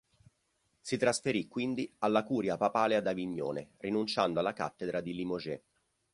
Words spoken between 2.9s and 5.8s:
ad Avignone, rinunciando alla cattedra di Limoges.